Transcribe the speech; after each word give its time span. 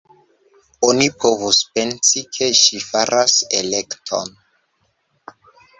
Oni 0.87 1.09
povus 1.25 1.59
pensi, 1.75 2.23
ke 2.39 2.49
ŝi 2.63 2.83
faras 2.89 3.39
elekton. 3.61 4.37